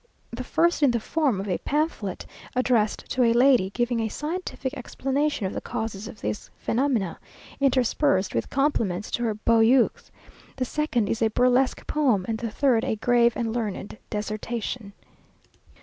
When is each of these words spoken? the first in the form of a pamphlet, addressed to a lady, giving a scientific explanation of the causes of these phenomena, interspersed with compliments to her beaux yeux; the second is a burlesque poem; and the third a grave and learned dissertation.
the 0.31 0.43
first 0.43 0.81
in 0.81 0.89
the 0.89 0.99
form 0.99 1.39
of 1.39 1.47
a 1.47 1.59
pamphlet, 1.59 2.25
addressed 2.55 3.05
to 3.07 3.21
a 3.23 3.33
lady, 3.33 3.69
giving 3.69 3.99
a 3.99 4.09
scientific 4.09 4.73
explanation 4.73 5.45
of 5.45 5.53
the 5.53 5.61
causes 5.61 6.07
of 6.07 6.21
these 6.21 6.49
phenomena, 6.57 7.19
interspersed 7.59 8.33
with 8.33 8.49
compliments 8.49 9.11
to 9.11 9.21
her 9.21 9.35
beaux 9.35 9.59
yeux; 9.59 10.09
the 10.55 10.65
second 10.65 11.07
is 11.07 11.21
a 11.21 11.29
burlesque 11.29 11.85
poem; 11.85 12.25
and 12.27 12.39
the 12.39 12.49
third 12.49 12.83
a 12.83 12.95
grave 12.95 13.33
and 13.35 13.53
learned 13.53 13.95
dissertation. 14.09 14.91